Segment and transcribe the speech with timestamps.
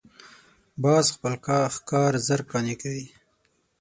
[0.83, 1.33] باز خپل
[1.75, 3.07] ښکار ژر قانع کوي